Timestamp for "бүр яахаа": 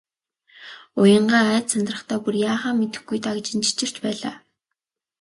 2.23-2.73